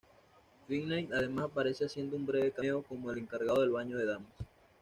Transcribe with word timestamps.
Finney 0.67 1.07
además 1.13 1.45
aparece 1.45 1.85
haciendo 1.85 2.15
un 2.17 2.25
breve 2.25 2.51
cameo 2.51 2.81
como 2.81 3.11
el 3.11 3.19
encargado 3.19 3.61
del 3.61 3.69
baño 3.69 3.99
de 3.99 4.07
damas. 4.07 4.33